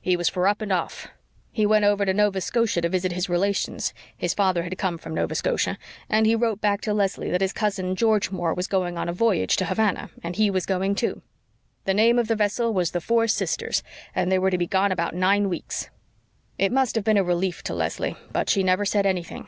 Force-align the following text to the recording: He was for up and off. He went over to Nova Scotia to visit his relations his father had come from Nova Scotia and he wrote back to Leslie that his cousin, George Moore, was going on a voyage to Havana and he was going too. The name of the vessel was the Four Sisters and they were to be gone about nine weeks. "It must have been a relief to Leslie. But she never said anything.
He 0.00 0.16
was 0.16 0.28
for 0.28 0.48
up 0.48 0.60
and 0.62 0.72
off. 0.72 1.06
He 1.52 1.64
went 1.64 1.84
over 1.84 2.04
to 2.04 2.12
Nova 2.12 2.40
Scotia 2.40 2.80
to 2.80 2.88
visit 2.88 3.12
his 3.12 3.28
relations 3.28 3.94
his 4.16 4.34
father 4.34 4.64
had 4.64 4.76
come 4.78 4.98
from 4.98 5.14
Nova 5.14 5.36
Scotia 5.36 5.78
and 6.08 6.26
he 6.26 6.34
wrote 6.34 6.60
back 6.60 6.80
to 6.80 6.92
Leslie 6.92 7.30
that 7.30 7.40
his 7.40 7.52
cousin, 7.52 7.94
George 7.94 8.32
Moore, 8.32 8.52
was 8.52 8.66
going 8.66 8.98
on 8.98 9.08
a 9.08 9.12
voyage 9.12 9.54
to 9.58 9.66
Havana 9.66 10.10
and 10.24 10.34
he 10.34 10.50
was 10.50 10.66
going 10.66 10.96
too. 10.96 11.22
The 11.84 11.94
name 11.94 12.18
of 12.18 12.26
the 12.26 12.34
vessel 12.34 12.74
was 12.74 12.90
the 12.90 13.00
Four 13.00 13.28
Sisters 13.28 13.84
and 14.12 14.32
they 14.32 14.40
were 14.40 14.50
to 14.50 14.58
be 14.58 14.66
gone 14.66 14.90
about 14.90 15.14
nine 15.14 15.48
weeks. 15.48 15.88
"It 16.58 16.72
must 16.72 16.96
have 16.96 17.04
been 17.04 17.16
a 17.16 17.22
relief 17.22 17.62
to 17.62 17.72
Leslie. 17.72 18.16
But 18.32 18.50
she 18.50 18.64
never 18.64 18.84
said 18.84 19.06
anything. 19.06 19.46